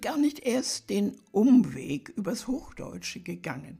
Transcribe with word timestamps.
gar 0.00 0.16
nicht 0.16 0.40
erst 0.40 0.90
den 0.90 1.16
Umweg 1.32 2.10
übers 2.10 2.46
Hochdeutsche 2.46 3.20
gegangen, 3.20 3.78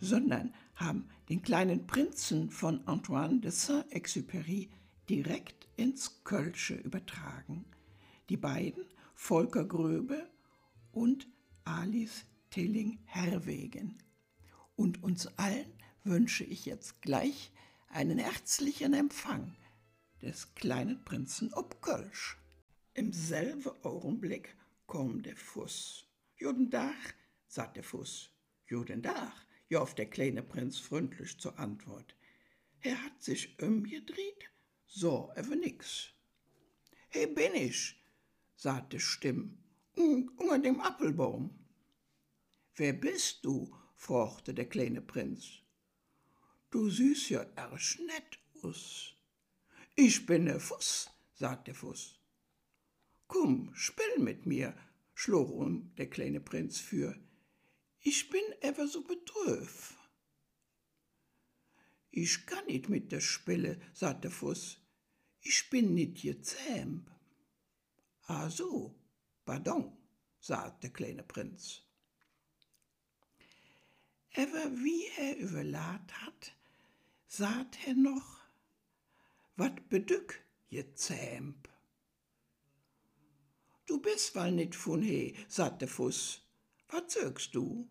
sondern 0.00 0.54
haben 0.74 1.08
den 1.28 1.42
kleinen 1.42 1.86
Prinzen 1.86 2.50
von 2.50 2.86
Antoine 2.86 3.40
de 3.40 3.50
Saint-Exupéry 3.50 4.68
direkt 5.08 5.68
ins 5.76 6.24
Kölsche 6.24 6.74
übertragen. 6.74 7.64
Die 8.28 8.36
beiden, 8.36 8.84
Volker 9.14 9.64
Gröbe 9.64 10.28
und 10.92 11.28
Alice 11.64 12.24
Tilling-Herwegen. 12.50 13.98
Und 14.76 15.02
uns 15.02 15.26
allen 15.38 15.72
wünsche 16.04 16.44
ich 16.44 16.66
jetzt 16.66 17.02
gleich 17.02 17.52
einen 17.88 18.18
herzlichen 18.18 18.94
Empfang 18.94 19.54
des 20.22 20.54
kleinen 20.54 21.04
Prinzen 21.04 21.52
ob 21.52 21.80
Kölsch. 21.82 22.38
Im 22.94 23.12
selben 23.12 23.70
Augenblick 23.82 24.54
kommt 24.86 25.26
der 25.26 25.36
Fuß. 25.36 26.06
Guten 26.38 26.70
Tag, 26.70 27.14
sagt 27.46 27.76
der 27.76 27.84
Fuß. 27.84 28.30
Guten 28.68 29.02
Tag, 29.02 29.32
joff 29.68 29.94
der 29.94 30.06
kleine 30.06 30.42
Prinz 30.42 30.78
freundlich 30.78 31.38
zur 31.38 31.58
Antwort. 31.58 32.16
Er 32.80 33.02
hat 33.02 33.22
sich 33.22 33.60
umgedreht, 33.60 34.50
so 34.86 35.30
aber 35.36 35.56
nix. 35.56 36.12
Hey, 37.08 37.26
bin 37.26 37.54
ich, 37.54 38.02
sagte 38.56 38.98
Stimm, 38.98 39.58
unter 39.94 40.58
dem 40.58 40.80
Apfelbaum. 40.80 41.58
Wer 42.74 42.94
bist 42.94 43.44
du? 43.44 43.76
fragte 43.94 44.52
der 44.54 44.68
kleine 44.68 45.00
Prinz. 45.00 45.62
Du 46.70 46.90
siehst 46.90 47.28
ja 47.30 47.46
erst 47.54 48.00
nett. 48.00 48.38
Ich 49.94 50.24
bin 50.24 50.46
der 50.46 50.58
Fuß, 50.58 51.10
sagte 51.34 51.64
der 51.66 51.74
Fuß. 51.74 52.21
Komm, 53.32 53.70
spiel 53.74 54.18
mit 54.18 54.44
mir, 54.44 54.76
schlug 55.14 55.50
um 55.50 55.94
der 55.96 56.10
kleine 56.10 56.38
Prinz 56.38 56.78
für. 56.78 57.18
Ich 58.00 58.28
bin 58.28 58.42
ever 58.60 58.86
so 58.86 59.02
betrüff. 59.02 59.96
Ich 62.10 62.44
kann 62.44 62.66
nicht 62.66 62.90
mit 62.90 63.10
der 63.10 63.20
Spille, 63.20 63.80
sagte 63.94 64.30
Fuß. 64.30 64.76
Ich 65.40 65.70
bin 65.70 65.94
nicht 65.94 66.20
gezähmt. 66.20 67.10
Ah 68.26 68.50
so, 68.50 68.94
pardon, 69.46 69.96
sagte 70.38 70.80
der 70.82 70.90
kleine 70.90 71.22
Prinz. 71.22 71.80
Aber 74.36 74.76
wie 74.84 75.06
er 75.16 75.38
überlaht 75.38 76.12
hat, 76.20 76.54
sagt 77.28 77.78
er 77.86 77.94
noch, 77.94 78.42
wat 79.56 79.88
bedück 79.88 80.44
gezähmt. 80.68 81.71
Du 83.92 84.00
bist 84.00 84.34
wohl 84.34 84.52
nicht 84.52 84.74
von 84.74 85.02
he, 85.02 85.36
sagt 85.48 85.82
der 85.82 85.88
Fuß. 85.88 86.40
Was 86.88 87.12
sögst 87.12 87.54
du? 87.54 87.86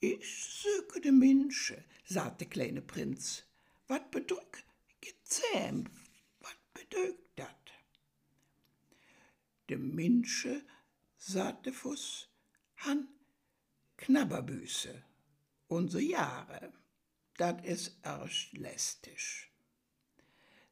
Ich 0.00 0.22
söge 0.62 1.00
de 1.00 1.12
Minsche, 1.12 1.82
sagt 2.04 2.42
der 2.42 2.48
kleine 2.50 2.82
Prinz. 2.82 3.42
Wat 3.86 4.10
bedrück 4.10 4.62
gezähmt, 5.00 5.90
wat 6.40 6.58
bedeutet 6.74 7.24
dat? 7.36 7.72
De 9.70 9.78
Minsche, 9.78 10.60
sagt 11.16 11.64
der 11.64 11.72
Fuß, 11.72 12.28
han 12.76 13.08
Knabberbüße, 13.96 15.02
unsere 15.68 16.02
Jahre, 16.02 16.74
dat 17.38 17.64
is 17.64 17.98
erst 18.02 18.52
lästig. 18.52 19.50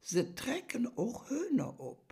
Se 0.02 0.34
trecken 0.34 0.86
auch 0.98 1.30
Höhner 1.30 1.80
ob 1.80 2.05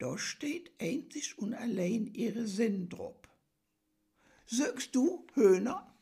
da 0.00 0.16
steht 0.16 0.72
einzig 0.80 1.36
und 1.38 1.52
allein 1.52 2.06
ihre 2.14 2.46
Sinn 2.46 2.88
drop. 2.88 3.28
Sögst 4.46 4.94
du, 4.94 5.26
Höhner? 5.34 5.94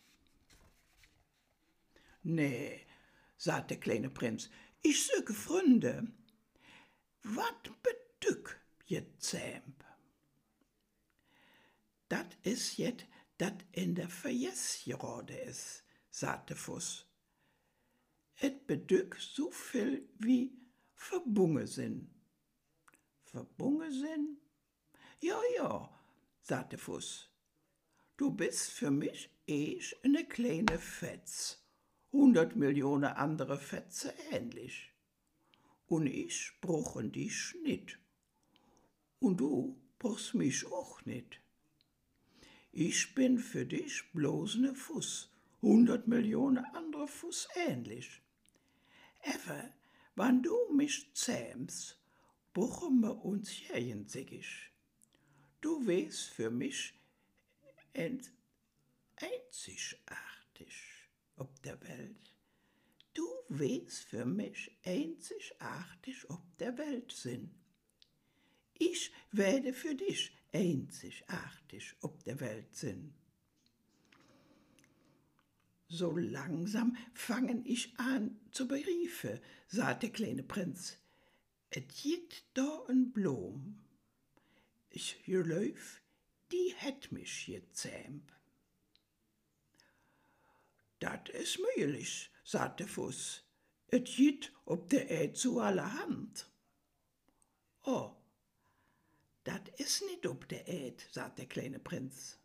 Nee, 2.23 2.87
sagt 3.37 3.71
der 3.71 3.81
kleine 3.81 4.09
Prinz, 4.09 4.51
ich 4.83 5.05
söge 5.05 5.35
Fründe. 5.35 6.07
Wat 7.25 7.73
bedück 7.83 8.61
je 8.85 9.03
Zämp? 9.19 9.85
Dat 12.09 12.37
is 12.43 12.77
jet, 12.77 13.05
dat 13.37 13.65
in 13.73 13.97
der 13.97 14.09
Verjess 14.09 14.85
gerade 14.85 15.35
is, 15.35 15.83
sagte 16.11 16.55
Fuß. 16.55 17.05
Et 18.37 18.67
bedück 18.69 19.17
so 19.21 19.51
viel 19.51 20.09
wie 20.19 20.53
verbunge 20.95 21.67
sind 21.67 22.18
verbunge 23.39 23.93
sind? 23.93 24.39
Ja, 25.21 25.41
ja, 25.57 25.89
sagte 26.41 26.77
Fuß. 26.77 27.31
Du 28.17 28.33
bist 28.33 28.71
für 28.71 28.91
mich 28.91 29.31
ich 29.47 29.97
eine 30.05 30.25
kleine 30.25 30.79
Fetz, 30.79 31.63
hundert 32.11 32.57
Millionen 32.57 33.05
andere 33.05 33.59
Fetze 33.59 34.13
ähnlich. 34.33 34.93
Und 35.87 36.09
ich 36.09 36.53
bruchen 36.61 37.13
dich 37.13 37.55
nicht. 37.63 38.01
Und 39.21 39.39
du 39.39 39.81
brauchst 40.01 40.35
mich 40.35 40.67
auch 40.67 41.05
nicht. 41.07 41.41
Ich 42.73 43.15
bin 43.15 43.39
für 43.39 43.67
dich 43.67 44.03
bloß 44.13 44.57
ne 44.57 44.75
Fuß, 44.75 45.31
hundert 45.63 46.09
Millionen 46.09 46.65
andere 46.75 47.07
Fuß 47.07 47.49
ähnlich. 47.69 48.21
Aber 49.23 49.71
wann 50.17 50.43
du 50.43 50.57
mich 50.75 51.15
zähmst, 51.15 51.99
buchen 52.59 52.99
wir 53.03 53.25
uns 53.25 53.51
herjensickisch. 53.69 54.73
Du 55.61 55.87
wärst 55.87 56.31
für 56.31 56.51
mich 56.51 56.93
einzigartig 59.15 60.75
ob 61.37 61.63
der 61.63 61.81
Welt. 61.83 62.35
Du 63.15 63.23
wärst 63.49 64.07
für 64.07 64.25
mich 64.25 64.77
einzigartig 64.85 66.29
ob 66.31 66.43
der 66.59 66.77
Welt 66.79 67.13
sind. 67.13 67.55
Ich 68.75 69.13
werde 69.31 69.73
für 69.73 69.95
dich 69.95 70.33
einzigartig 70.53 71.95
ob 72.01 72.25
der 72.25 72.41
Welt 72.41 72.75
sind. 72.75 73.15
So 75.87 76.17
langsam 76.17 76.97
fangen 77.15 77.65
ich 77.65 77.97
an 78.01 78.41
zu 78.51 78.67
beriefe, 78.67 79.41
sagte 79.69 80.09
der 80.09 80.13
kleine 80.13 80.43
Prinz. 80.43 80.99
Et 81.71 81.93
jiet 81.93 82.45
da 82.53 82.85
een 82.89 83.13
Blom. 83.13 83.85
Ich 84.89 85.25
gelöf, 85.25 86.03
die 86.51 86.75
het 86.77 87.13
mich 87.13 87.47
gezähmt. 87.47 88.33
Dat 90.99 91.29
is 91.29 91.59
möglich, 91.59 92.31
sagte 92.43 92.87
Fuß. 92.89 93.45
Et 93.91 94.09
jiet 94.09 94.53
ob 94.65 94.89
der 94.89 95.11
Ä 95.11 95.35
zu 95.35 95.61
allerhand. 95.61 96.51
Oh, 97.85 98.17
dat 99.45 99.81
is 99.81 100.01
nicht 100.01 100.27
ob 100.27 100.49
der 100.49 100.67
Äd, 100.69 101.07
sagt 101.11 101.39
der 101.39 101.47
kleine 101.47 101.79
Prinz. 101.79 102.39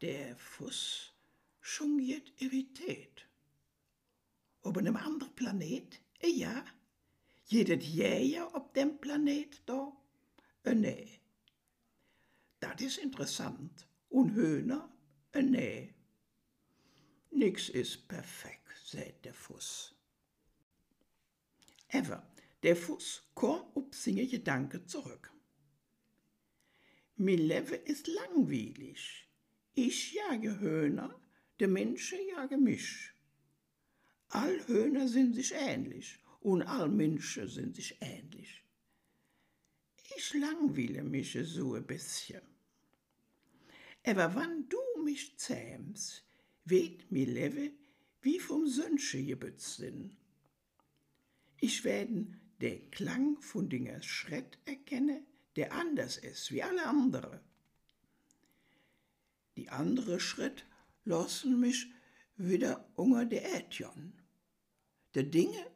Der 0.00 0.36
Fuß 0.36 1.12
schungiert 1.60 2.32
irritiert 2.40 3.29
op 4.62 4.76
einem 4.76 4.96
anderen 4.96 5.34
Planet? 5.34 6.00
Ja. 6.20 6.64
Jedet 7.44 7.82
Jäger 7.82 8.54
op 8.54 8.74
dem 8.74 8.98
Planet 8.98 9.62
da? 9.64 9.92
Nee. 10.64 11.20
Dat 12.58 12.80
is 12.80 12.98
interessant. 12.98 13.86
Und 14.08 14.34
Höhner? 14.34 14.88
Nee. 15.32 15.94
Nix 17.30 17.68
ist 17.68 18.08
perfekt, 18.08 18.76
sagt 18.84 19.24
der 19.24 19.34
Fuß. 19.34 19.94
Ever, 21.88 22.22
der 22.62 22.76
Fuß 22.76 23.22
kam 23.34 23.62
op 23.74 23.94
seine 23.94 24.26
Gedanken 24.26 24.86
zurück. 24.86 25.32
Mein 27.16 27.38
Leben 27.38 27.84
ist 27.84 28.06
langweilig. 28.06 29.28
Ich 29.74 30.12
jage 30.12 30.58
Höhner, 30.58 31.20
der 31.58 31.68
Menschen 31.68 32.18
jage 32.28 32.56
mich. 32.56 33.12
All 34.30 34.66
Höhner 34.68 35.08
sind 35.08 35.34
sich 35.34 35.52
ähnlich 35.52 36.18
und 36.40 36.62
all 36.62 36.88
Menschen 36.88 37.48
sind 37.48 37.74
sich 37.74 37.96
ähnlich. 38.00 38.62
Ich 40.16 40.34
langweile 40.34 41.02
mich 41.02 41.36
so 41.42 41.74
ein 41.74 41.86
bisschen. 41.86 42.40
Aber 44.04 44.34
wann 44.34 44.68
du 44.68 44.78
mich 45.04 45.36
zähmst, 45.36 46.24
weht 46.64 47.10
mir 47.10 47.26
Leve 47.26 47.72
wie 48.22 48.38
vom 48.38 48.66
Sönsche 48.66 49.24
gebützt 49.24 49.76
sind. 49.76 50.16
Ich 51.58 51.84
werden 51.84 52.40
den 52.60 52.90
Klang 52.90 53.40
von 53.40 53.68
Dingers 53.68 54.06
Schritt 54.06 54.58
erkenne, 54.64 55.24
der 55.56 55.72
anders 55.72 56.18
ist 56.18 56.52
wie 56.52 56.62
alle 56.62 56.84
andere. 56.86 57.40
Die 59.56 59.68
andere 59.70 60.20
Schritt 60.20 60.64
lassen 61.04 61.58
mich 61.58 61.90
wieder 62.36 62.88
unter 62.94 63.24
der 63.24 63.56
Ätjon. 63.56 64.19
De 65.14 65.24
Dinge 65.24 65.66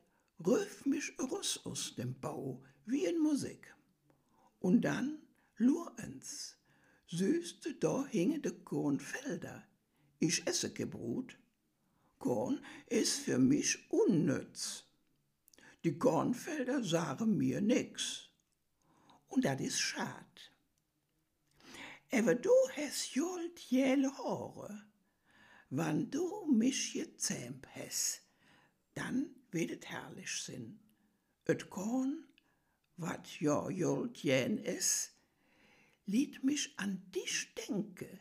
rüff 0.47 0.87
mich 0.87 1.13
raus 1.19 1.61
aus 1.65 1.95
dem 1.97 2.19
Bau 2.21 2.63
wie 2.87 3.05
in 3.05 3.19
Musik. 3.19 3.75
Und 4.61 4.83
dann 4.83 5.19
Lorenz, 5.57 6.57
süßte 7.07 7.75
da 7.75 8.07
hinge 8.07 8.41
de 8.41 8.53
Kornfelder. 8.53 9.67
Ich 10.19 10.47
esse 10.47 10.73
Gebrot. 10.73 11.37
Korn 12.19 12.65
ist 12.87 13.19
für 13.21 13.39
mich 13.39 13.91
unnütz. 13.91 14.85
Die 15.85 15.99
Kornfelder 15.99 16.83
sagen 16.83 17.37
mir 17.37 17.61
nix. 17.61 18.31
Und 19.29 19.45
dat 19.45 19.61
is 19.61 19.79
schad. 19.79 20.53
Aber 22.11 22.35
du 22.35 22.55
hast 22.77 23.15
jolt 23.15 23.59
jelle 23.59 24.17
Haare. 24.17 24.87
Wann 25.71 26.11
du 26.11 26.47
mich 26.47 26.93
gezähmt 26.93 27.67
hast, 27.75 28.24
dann 28.95 29.35
wird 29.51 29.71
et 29.71 29.87
herrlich 29.87 30.43
sin. 30.43 30.81
Et 31.47 31.69
Korn, 31.71 32.25
wat 32.97 33.41
ja 33.41 33.69
jolt 33.69 34.19
jen 34.23 34.59
is, 34.59 35.13
liet 36.07 36.43
mich 36.45 36.75
an 36.79 37.03
dich 37.15 37.55
denke. 37.55 38.21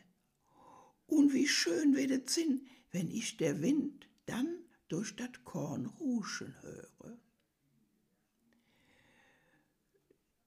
Und 1.06 1.32
wie 1.32 1.48
schön 1.48 1.94
wird 1.94 2.10
es 2.10 2.34
sin, 2.34 2.66
wenn 2.90 3.10
ich 3.10 3.36
der 3.36 3.60
Wind 3.62 4.08
dann 4.26 4.64
durch 4.88 5.16
dat 5.16 5.44
Korn 5.44 5.86
ruschen 5.86 6.54
höre. 6.62 7.18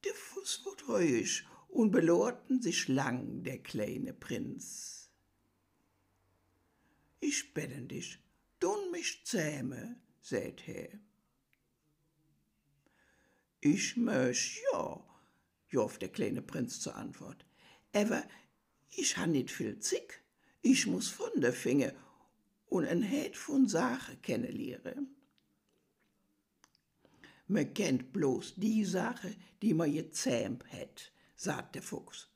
Der 0.04 0.14
Fuß 0.14 0.64
wird 0.64 0.88
ruhig 0.88 1.46
und 1.68 1.90
belorten 1.90 2.62
sich 2.62 2.88
lang 2.88 3.42
der 3.42 3.58
kleine 3.58 4.14
Prinz. 4.14 5.10
Ich 7.20 7.52
bitten 7.52 7.88
dich, 7.88 8.20
dun 8.60 8.90
mich 8.90 9.26
zähme, 9.26 10.00
sät 10.28 10.68
er. 10.68 10.90
Ich 13.60 13.96
möch 13.96 14.62
ja, 14.72 15.04
joff 15.68 15.98
der 15.98 16.10
kleine 16.10 16.42
Prinz 16.42 16.80
zur 16.80 16.96
Antwort. 16.96 17.44
Aber 17.92 18.22
ich 18.90 19.16
han 19.16 19.32
nit 19.32 19.50
viel 19.50 19.78
Zick, 19.80 20.22
ich 20.62 20.86
muss 20.86 21.08
Funde 21.08 21.52
finge 21.52 21.94
und 22.66 22.84
en 22.84 23.02
Hed 23.02 23.36
von 23.36 23.66
Sache 23.68 24.16
kennenlernen. 24.16 25.16
Me 27.46 27.64
kennt 27.64 28.12
bloß 28.12 28.56
die 28.56 28.84
Sache, 28.84 29.34
die 29.62 29.72
ma 29.72 29.86
gezähmt 29.86 30.64
het, 30.70 31.12
sagt 31.34 31.74
der 31.74 31.82
Fuchs. 31.82 32.28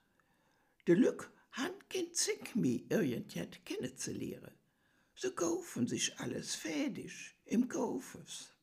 De 0.86 0.94
Lück 0.94 1.30
han 1.50 1.74
kein 1.90 2.14
Zick 2.14 2.56
mi 2.56 2.86
irgendjet 2.88 3.64
kennenzulernen. 3.66 4.61
Sie 5.22 5.30
kaufen 5.30 5.86
sich 5.86 6.18
alles 6.18 6.56
fertig 6.56 7.36
im 7.44 7.68
Kaufes. 7.68 8.56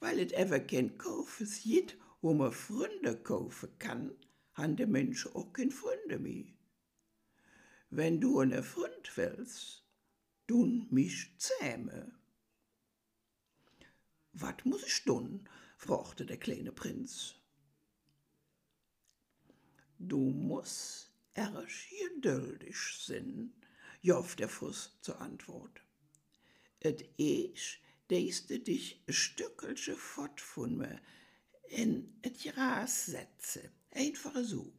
Weil 0.00 0.20
et 0.20 0.32
ever 0.32 0.58
kein 0.58 0.96
Kaufes 0.96 1.64
jit, 1.64 1.98
wo 2.22 2.32
man 2.32 2.50
Freunde 2.50 3.14
kaufen 3.14 3.78
kann, 3.78 4.16
han 4.54 4.76
de 4.76 4.86
Mensch 4.86 5.26
auch 5.26 5.52
kein 5.52 5.70
Freunde 5.70 6.18
mehr. 6.18 6.46
Wenn 7.90 8.22
du 8.22 8.42
ne 8.42 8.62
Freund 8.62 9.14
willst, 9.18 9.84
dun 10.46 10.86
mich 10.90 11.30
zähme. 11.36 12.18
Wat 14.32 14.64
muss 14.64 14.82
ich 14.82 15.04
tun? 15.04 15.46
fragte 15.76 16.24
der 16.24 16.38
kleine 16.38 16.72
Prinz. 16.72 17.34
Du 19.98 20.30
musst 20.30 21.12
ersch 21.34 21.90
geduldig 22.14 22.78
sin, 22.78 23.52
joff 24.02 24.36
der 24.36 24.48
Fuß 24.48 24.98
zur 25.00 25.20
Antwort. 25.20 25.80
Et 26.80 27.08
ich 27.16 27.82
deiste 28.08 28.60
dich 28.60 29.02
Stückelsche 29.08 29.96
fort 29.96 30.40
von 30.40 30.76
mir 30.76 31.00
in 31.68 32.18
et 32.22 32.42
Gras 32.42 33.06
setze, 33.06 33.70
einfach 33.90 34.34
so. 34.42 34.72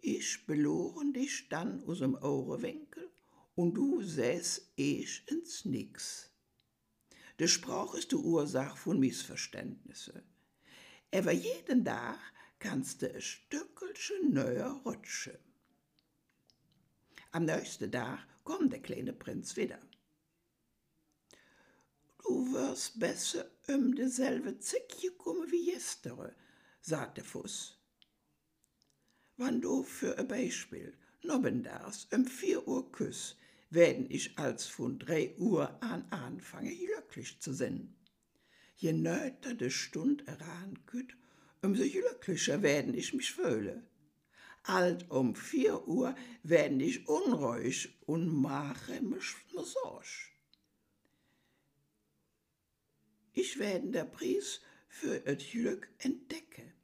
Ich 0.00 0.46
beloren 0.46 1.12
dich 1.12 1.48
dann 1.48 1.82
aus 1.84 1.98
dem 2.00 2.14
Ohrewinkel 2.14 3.10
und 3.54 3.74
du 3.74 4.02
säß 4.02 4.72
ich 4.76 5.26
ins 5.28 5.64
Nix. 5.64 6.30
Der 7.38 7.48
Sprach 7.48 7.94
ist 7.94 8.12
die 8.12 8.16
Ursache 8.16 8.76
von 8.76 9.00
Missverständnisse. 9.00 10.22
Aber 11.14 11.32
jeden 11.32 11.84
Tag 11.84 12.18
kannst 12.58 13.02
du 13.02 13.12
ein 13.12 13.20
Stückelchen 13.20 14.34
neuer 14.34 14.72
rutsche. 14.84 15.38
Am 17.30 17.44
nächsten 17.44 17.92
Tag 17.92 18.26
kommt 18.42 18.72
der 18.72 18.80
kleine 18.80 19.12
Prinz 19.12 19.56
wieder. 19.56 19.78
Du 22.22 22.52
wirst 22.52 22.98
besser 22.98 23.50
um 23.68 23.94
deselbe 23.94 24.58
Zick 24.58 25.00
gekommen 25.02 25.50
wie 25.50 25.72
gestere, 25.72 26.34
sagt 26.80 27.18
der 27.18 27.24
Fuß. 27.24 27.78
Wann 29.36 29.60
du 29.60 29.82
für 29.82 30.18
ein 30.18 30.26
Beispiel 30.26 30.96
nobben 31.22 31.62
darfst 31.62 32.12
um 32.14 32.24
vier 32.24 32.66
Uhr 32.66 32.90
küss, 32.92 33.36
werden 33.70 34.06
ich 34.08 34.38
als 34.38 34.66
von 34.66 34.98
drei 34.98 35.36
Uhr 35.36 35.82
an 35.82 36.06
anfange 36.10 36.74
glücklich 36.74 37.40
zu 37.40 37.52
sein. 37.52 37.94
Je 38.76 38.92
nöter 38.92 39.54
de 39.54 39.68
Stund 39.68 40.26
eran 40.26 40.78
küt, 40.86 41.14
umso 41.60 41.82
glücklicher 41.82 42.62
werden 42.62 42.94
ich 42.94 43.12
mich 43.12 43.32
fühle. 43.32 43.82
Alt 44.68 45.10
um 45.10 45.34
vier 45.34 45.88
Uhr 45.88 46.14
werden 46.42 46.78
ich 46.80 47.08
unruhig 47.08 47.96
und 48.06 48.28
mache 48.28 49.00
mich 49.00 49.34
Sorge. 49.64 50.28
Ich 53.32 53.58
werde 53.58 53.90
der 53.90 54.04
Preis 54.04 54.60
für 54.88 55.24
et 55.26 55.50
Glück 55.50 55.88
entdecke. 55.98 56.74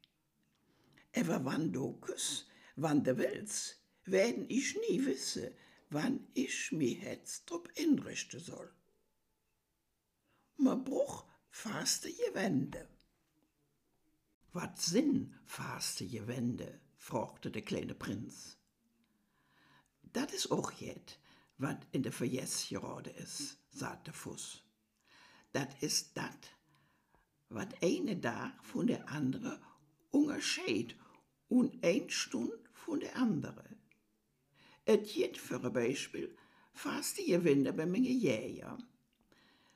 Aber 1.14 1.44
wann 1.44 1.72
du 1.72 1.92
küss, 2.00 2.46
wann 2.75 3.04
du 3.04 3.19
willst, 3.19 3.78
werden 4.06 4.46
ich 4.48 4.78
nie 4.88 5.04
wisse, 5.04 5.54
wann 5.90 6.26
ich 6.32 6.72
mi 6.72 6.94
hetz 6.94 7.44
drop 7.44 7.69
inrichten 7.75 8.40
soll. 8.40 8.72
Ma 10.56 10.75
bruch 10.75 11.26
faste 11.50 12.10
Gewände. 12.10 12.88
Wat 14.54 14.80
sinn 14.80 15.34
faste 15.44 16.06
Gewände? 16.06 16.80
Fragte 17.04 17.50
der 17.50 17.62
kleine 17.62 17.94
Prinz. 17.94 18.56
Dat 20.00 20.32
is 20.32 20.50
auch 20.50 20.72
jet, 20.72 21.18
wat 21.58 21.86
in 21.92 22.02
der 22.02 22.12
Verjess 22.12 22.68
gerade 22.70 23.11
is, 23.11 23.58
sagte 23.70 24.12
Fuß. 24.12 24.62
Dat 25.52 25.68
is 25.80 26.12
dat, 26.14 26.49
wat 27.49 27.75
eine 27.82 28.18
Tag 28.18 28.64
von 28.64 28.87
der 28.87 29.06
andere 29.11 29.61
unterscheid 30.12 30.96
und 31.49 31.84
ein 31.84 32.08
Stund 32.08 32.70
von 32.73 33.00
der 33.00 33.14
andere. 33.16 33.68
Et 34.87 35.06
jet 35.14 35.37
für 35.37 35.62
ein 35.62 35.73
Beispiel 35.73 36.34
fast 36.73 37.18
die 37.18 37.26
Gewinde 37.26 37.75
bei 37.75 37.84
Menge 37.84 38.08
Jäger. 38.08 38.78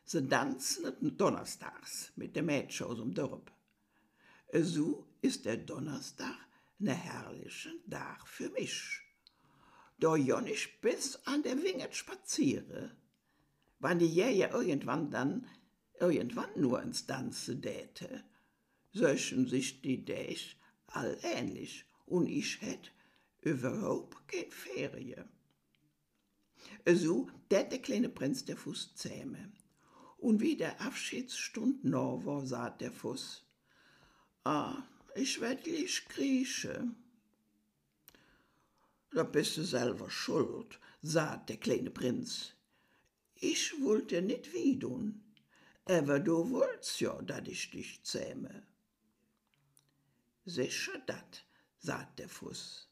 Sie 0.04 0.26
tanzen 0.26 1.16
donnerstags 1.18 2.10
mit 2.16 2.34
dem 2.36 2.46
Mädchen 2.46 2.86
aus 2.86 2.98
dem 2.98 3.12
Dorf. 3.12 3.52
So 4.52 5.06
ist 5.20 5.44
der 5.44 5.58
Donnerstag 5.58 6.47
ne 6.78 6.94
herrlichen 6.94 7.78
Tag 7.90 8.26
für 8.26 8.50
mich. 8.50 9.00
Da 9.98 10.16
ja 10.16 10.40
nicht 10.40 10.80
bis 10.80 11.16
an 11.26 11.42
der 11.42 11.62
Winget 11.62 11.94
spaziere. 11.94 12.96
Wann 13.80 13.98
die 13.98 14.06
Jäger 14.06 14.52
irgendwann 14.52 15.10
dann, 15.10 15.46
irgendwann 16.00 16.50
nur 16.56 16.82
ins 16.82 17.06
Tanzen 17.06 17.60
däte, 17.60 18.24
söchen 18.92 19.46
sich 19.46 19.82
die 19.82 20.04
Däch 20.04 20.56
all 20.86 21.18
ähnlich 21.22 21.84
und 22.06 22.26
ich 22.26 22.60
hätt 22.60 22.92
überhaupt 23.40 24.28
keine 24.28 24.50
Ferien. 24.50 25.28
So 26.86 27.28
dat 27.48 27.72
der 27.72 27.80
kleine 27.80 28.08
Prinz 28.08 28.44
der 28.44 28.56
Fuß 28.56 28.94
zähme. 28.94 29.52
Und 30.18 30.40
wie 30.40 30.56
der 30.56 30.80
Abschiedsstund 30.80 31.84
nah 31.84 32.24
war, 32.24 32.44
sagt 32.44 32.80
der 32.80 32.90
Fuß, 32.90 33.44
ah, 34.44 34.82
ich 35.18 35.40
werd 35.40 35.66
lich 35.66 36.06
Grieche. 36.08 36.88
Da 39.10 39.22
bist 39.24 39.56
du 39.56 39.64
selber 39.64 40.10
schuld, 40.10 40.78
sagt 41.02 41.48
der 41.48 41.56
kleine 41.56 41.90
Prinz. 41.90 42.52
Ich 43.34 43.80
wollte 43.80 44.22
nicht 44.22 44.52
wie 44.52 44.78
tun, 44.78 45.22
aber 45.84 46.20
du 46.20 46.50
wolltest 46.50 47.00
ja, 47.00 47.20
dat 47.22 47.48
ich 47.48 47.70
dich 47.70 48.02
zähme. 48.04 48.66
Sicher 50.44 50.98
dat, 51.06 51.44
sagt 51.78 52.18
der 52.18 52.28
Fuß. 52.28 52.88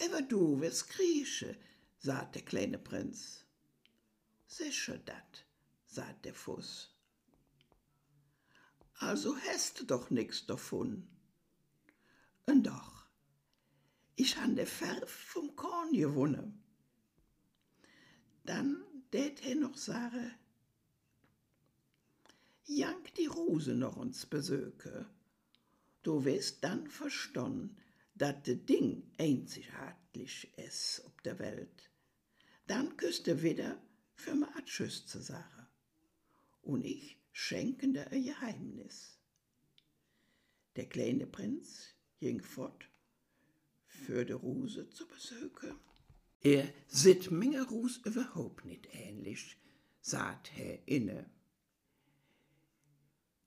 Aber 0.00 0.22
du 0.22 0.60
wirst 0.60 0.88
Grieche, 0.90 1.56
sagt 1.98 2.34
der 2.34 2.42
kleine 2.42 2.78
Prinz. 2.78 3.44
Sicher 4.46 4.98
dat, 4.98 5.44
sagt 5.86 6.24
der 6.24 6.34
Fuß. 6.34 6.95
Also 8.98 9.36
hast 9.36 9.80
du 9.80 9.84
doch 9.84 10.10
nix 10.10 10.46
davon. 10.46 11.06
Und 12.46 12.66
doch, 12.66 13.06
ich 14.14 14.36
han 14.38 14.56
de 14.56 14.66
Färf 14.66 15.10
vom 15.10 15.54
Korn 15.54 15.92
gewonnen. 15.92 16.62
Dann 18.44 18.82
tät 19.10 19.44
er 19.44 19.56
noch 19.56 19.76
sagen, 19.76 20.34
Jank 22.68 23.14
die 23.14 23.26
Rose 23.26 23.74
noch 23.74 23.96
uns 23.96 24.26
besöke. 24.26 25.06
Du 26.02 26.24
wirst 26.24 26.64
dann 26.64 26.88
verstehen, 26.88 27.76
dat 28.14 28.46
de 28.46 28.56
Ding 28.56 29.02
einzigartig 29.18 30.52
ist 30.56 31.02
op 31.04 31.22
der 31.22 31.38
Welt. 31.38 31.90
Dann 32.66 32.96
küsst 32.96 33.28
er 33.28 33.42
wieder 33.42 33.80
für 34.14 34.34
me 34.34 34.48
Tschüss 34.64 35.06
zu 35.06 35.20
sagen. 35.20 35.68
Und 36.62 36.84
ich 36.84 37.15
schenken 37.38 37.92
dir 37.92 38.10
ein 38.10 38.24
Geheimnis. 38.24 39.18
Der 40.74 40.88
kleine 40.88 41.26
Prinz 41.26 41.94
ging 42.18 42.40
fort, 42.42 42.88
für 43.84 44.24
de 44.24 44.34
Ruse 44.34 44.88
zu 44.88 45.06
besuchen. 45.06 45.78
Er 46.40 46.72
sieht 46.88 47.30
Minge 47.30 47.62
Rus 47.68 47.98
überhaupt 47.98 48.64
nicht 48.64 48.88
ähnlich, 48.92 49.58
sagt 50.00 50.56
Herr 50.56 50.88
Inne. 50.88 51.30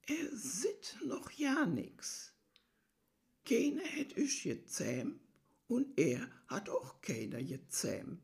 Er 0.06 0.38
sieht 0.38 0.98
noch 1.04 1.32
ja 1.32 1.66
nix. 1.66 2.36
Keiner 3.44 3.84
hat 3.84 4.16
ich 4.16 4.44
gezähmt 4.44 5.20
und 5.68 6.00
er 6.00 6.30
hat 6.48 6.70
auch 6.70 7.02
keiner 7.02 7.42
gezähmt. 7.42 8.22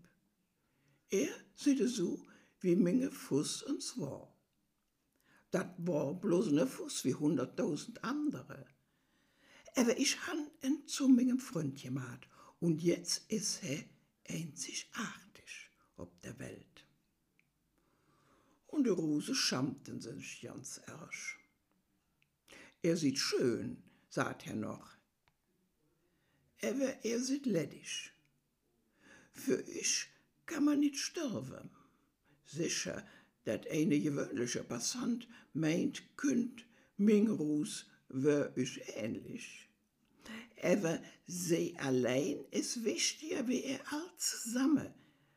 Er 1.10 1.36
sieht 1.55 1.89
so, 1.89 2.24
wie 2.60 2.75
Minge 2.75 3.10
Fuß 3.10 3.63
uns 3.63 4.00
war. 4.00 4.34
Dat 5.55 5.74
war 5.77 6.13
bloß 6.13 6.47
ne 6.51 6.67
Fuß 6.67 7.05
wie 7.05 7.15
hunderttausend 7.15 8.03
andere. 8.03 8.65
Aber 9.77 9.97
ich 9.97 10.27
han 10.27 10.51
en 10.59 10.85
zu 10.85 11.07
mingem 11.07 11.39
Freund 11.39 11.81
gemacht 11.81 12.27
und 12.59 12.83
jetzt 12.83 13.31
is 13.31 13.59
er 13.63 13.85
einzigartig 14.27 15.51
ob 15.95 16.21
der 16.24 16.38
Welt. 16.39 16.85
Und 18.67 18.83
die 18.83 18.89
Rose 18.89 19.33
schamten 19.33 20.01
sich 20.01 20.41
ganz 20.41 20.81
ersch. 20.88 21.39
Er 22.81 22.97
sieht 22.97 23.17
schön, 23.17 23.81
sagt 24.09 24.47
er 24.47 24.57
noch. 24.57 24.89
Aber 26.63 27.05
er 27.05 27.19
sieht 27.21 27.45
ledig. 27.45 28.12
Für 29.31 29.62
ich 29.62 30.07
kann 30.45 30.65
man 30.65 30.81
nicht 30.81 30.97
sterben. 30.97 31.69
Sicher, 32.45 33.07
dat 33.45 33.67
eine 33.69 33.99
gewöhnliche 33.99 34.63
Passant 34.63 35.27
meint 35.53 36.17
künnt, 36.17 36.65
Mingrus 36.97 37.85
wär 38.09 38.55
ich 38.57 38.81
ähnlich. 38.95 39.69
Aber 40.61 40.99
sie 41.27 41.75
allein 41.77 42.43
ist 42.51 42.83
wichtiger 42.83 43.47
wie 43.47 43.63
er 43.63 43.79
all 43.91 44.11
zusammen, 44.17 44.93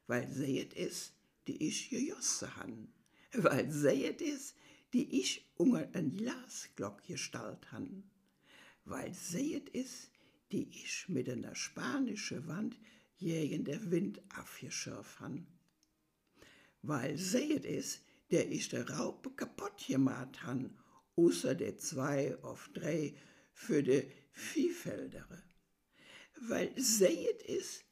weil 0.07 0.29
sie 0.29 0.61
es 0.61 0.75
ist, 0.75 1.13
die 1.47 1.69
ich 1.69 1.91
gejossen 1.91 2.57
han, 2.57 2.89
weil 3.33 3.71
sie 3.71 4.05
es 4.05 4.23
ist, 4.23 4.55
die 4.93 5.21
ich 5.21 5.51
unter 5.57 5.89
ein 5.93 6.17
Glasglock 6.17 7.03
gestalt 7.07 7.71
han, 7.73 8.05
weil 8.85 9.13
sie 9.13 9.63
es 9.73 9.89
ist, 9.89 10.11
die 10.53 10.69
ich 10.71 11.09
mit 11.09 11.29
einer 11.29 11.55
spanischen 11.55 12.47
Wand 12.47 12.79
gegen 13.19 13.65
der 13.65 13.91
Wind 13.91 14.23
abgeschürft 14.31 15.21
han. 15.21 15.47
Weil 16.83 17.17
sie 17.19 17.57
es 17.57 17.65
ist, 17.65 18.01
der 18.31 18.51
ich 18.51 18.69
der 18.69 18.89
Raupe 18.89 19.31
kaputt 19.31 19.87
gemacht 19.87 20.43
han, 20.43 20.77
außer 21.17 21.55
der 21.55 21.79
zwei 21.79 22.37
auf 22.43 22.71
drei 22.75 23.15
für 23.53 23.83
de 23.83 24.11
Viehfeldere. 24.31 25.43
Weil 26.41 26.73
sie 26.77 27.29
es 27.29 27.45
ist, 27.45 27.85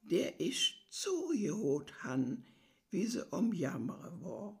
der 0.00 0.40
ich 0.40 0.86
zugehot 0.90 2.02
han, 2.02 2.44
wie 2.90 3.06
se 3.06 3.24
um 3.26 3.52
Jammere 3.52 4.20
war, 4.22 4.60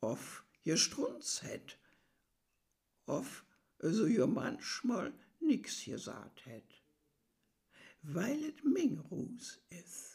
of 0.00 0.44
gestrunz 0.62 1.42
het, 1.42 1.78
of 3.06 3.44
so 3.78 4.06
jo 4.06 4.26
manchmal 4.26 5.12
nix 5.40 5.84
gesagt 5.84 6.44
het, 6.44 6.82
weil 8.00 8.44
et 8.44 8.64
Mingrus 8.64 9.58
is. 9.68 10.13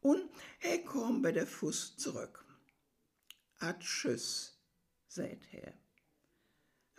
Und 0.00 0.30
er 0.60 0.84
kom 0.84 1.22
bei 1.22 1.32
der 1.32 1.46
Fuß 1.46 1.96
zurück. 1.96 2.44
Atschüss, 3.58 4.56
seht 5.08 5.52
her. 5.52 5.74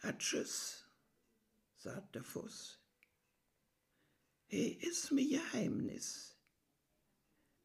Atschüss, 0.01 0.85
sagt 1.77 2.15
der 2.15 2.23
Fuß. 2.23 2.79
He 4.47 4.79
is 4.81 5.11
mir 5.11 5.27
Geheimnis. 5.29 6.35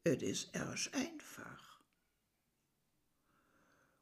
Et 0.03 0.21
is 0.21 0.49
ersch 0.53 0.93
einfach. 0.93 1.81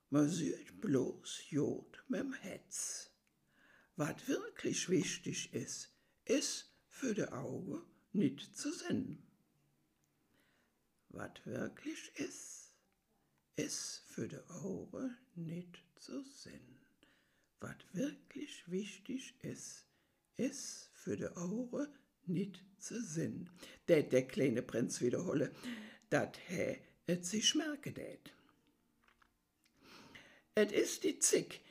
Man 0.09 0.29
sieht 0.29 0.81
bloß 0.81 1.49
Jod 1.49 2.03
mit'm 2.09 2.35
Hetz. 2.35 3.09
Wat 3.95 4.27
wirklich 4.27 4.89
wichtig 4.89 5.53
is, 5.53 5.89
is 6.25 6.65
für 6.87 7.13
de 7.13 7.29
Auge 7.29 7.83
nicht 8.11 8.55
zu 8.55 8.71
sehen. 8.71 9.32
Wat 11.13 11.45
wirklich 11.45 12.11
is, 12.15 12.71
is 13.55 14.01
für 14.07 14.27
de 14.27 14.43
Auge 14.49 15.15
nicht 15.35 15.83
zu 15.95 16.23
sehen. 16.23 16.79
Wat 17.59 17.85
wirklich 17.93 18.63
wichtig 18.69 19.35
is, 19.43 19.85
is 20.37 20.89
für 20.93 21.15
de 21.15 21.29
Auge 21.35 21.87
nicht 22.25 22.63
zu 22.79 22.99
sehen. 22.99 23.51
Det 23.87 24.11
der 24.11 24.27
kleine 24.27 24.63
Prinz 24.63 25.01
wiederhole, 25.01 25.53
dat 26.09 26.37
he 26.47 26.79
et 27.05 27.25
sich 27.25 27.53
merke 27.53 27.91
det. 27.91 28.33
Et 30.55 30.71
is 30.71 30.99
die 30.99 31.19
Zick, 31.19 31.61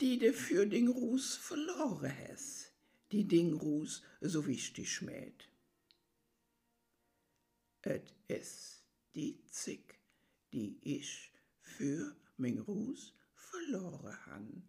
die 0.00 0.18
de 0.18 0.32
für 0.32 0.66
den 0.66 0.88
Ruß 0.88 1.36
verloren 1.36 2.10
has, 2.10 2.72
die 3.12 3.28
den 3.28 3.52
Ruß 3.52 4.02
so 4.20 4.46
wichtig 4.46 4.92
schmäht. 4.92 5.48
Et 7.82 8.12
is 8.26 8.79
die 9.14 9.44
Zick, 9.46 9.98
die 10.52 10.78
ich 10.82 11.32
für 11.60 12.16
mein 12.36 12.58
Ruß 12.58 13.12
verloren 13.34 14.26
han, 14.26 14.62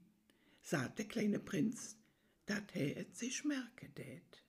sagt 0.62 1.00
der 1.00 1.08
kleine 1.08 1.40
Prinz, 1.40 1.98
dat 2.46 2.72
he 2.74 2.94
et 2.94 3.16
sich 3.16 3.44
merke 3.46 3.90
det. 3.90 4.44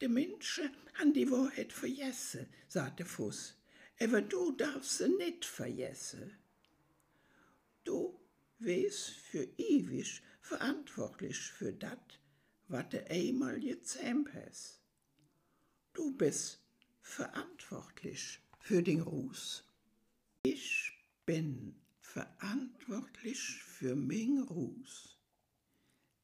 De 0.00 0.08
Menschen 0.08 0.70
han 0.94 1.12
die 1.12 1.30
Wahrheit 1.30 1.72
vergessen, 1.72 2.46
sagt 2.68 2.98
der 2.98 3.06
Fuß, 3.06 3.56
aber 4.00 4.22
du 4.22 4.52
darfst 4.52 4.98
sie 4.98 5.08
nicht 5.08 5.44
vergessen. 5.44 6.36
Du 7.84 8.20
wes 8.58 9.08
für 9.08 9.44
ewig 9.56 10.22
verantwortlich 10.40 11.38
für 11.38 11.72
dat, 11.72 12.20
wat 12.68 12.92
du 12.92 13.06
einmal 13.10 13.60
gezähmt 13.60 14.32
hast. 14.34 14.80
Du 15.92 16.16
bist 16.16 16.63
verantwortlich 17.04 18.40
für 18.58 18.82
den 18.82 19.02
Ruß. 19.02 19.62
Ich 20.42 20.92
bin 21.24 21.76
verantwortlich 22.00 23.62
für 23.62 23.94
mein 23.94 24.44
Ruß. 24.48 25.16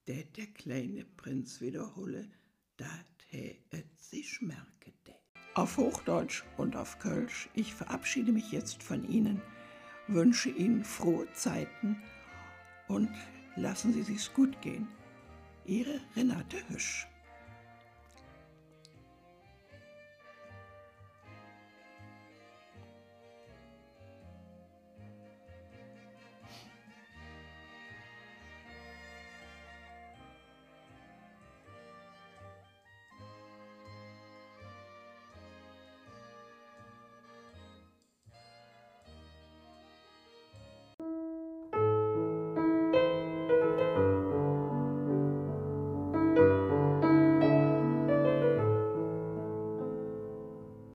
Der 0.08 0.24
der 0.24 0.46
kleine 0.48 1.04
Prinz 1.04 1.60
wiederhole, 1.60 2.28
dat 2.76 3.06
he 3.28 3.60
et 3.70 4.00
sich 4.00 4.40
merke 4.40 4.92
det. 5.06 5.14
Auf 5.54 5.76
Hochdeutsch 5.76 6.42
und 6.56 6.74
auf 6.74 6.98
Kölsch, 6.98 7.48
ich 7.54 7.72
verabschiede 7.74 8.32
mich 8.32 8.50
jetzt 8.50 8.82
von 8.82 9.08
Ihnen 9.08 9.40
wünsche 10.14 10.50
Ihnen 10.50 10.84
frohe 10.84 11.30
Zeiten 11.32 12.02
und 12.88 13.10
lassen 13.56 13.92
Sie 13.92 14.02
sich's 14.02 14.32
gut 14.32 14.60
gehen. 14.60 14.88
Ihre 15.64 16.00
Renate 16.16 16.56
Hüsch. 16.68 17.06